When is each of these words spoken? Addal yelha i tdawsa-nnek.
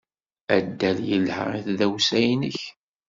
Addal 0.55 0.97
yelha 1.09 1.45
i 1.57 1.61
tdawsa-nnek. 1.65 2.59